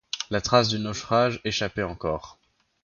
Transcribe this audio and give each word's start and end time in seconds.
La 0.31 0.41
trace 0.41 0.69
du 0.69 0.79
naufrage 0.79 1.39
échappait 1.43 1.83
encore. 1.83 2.39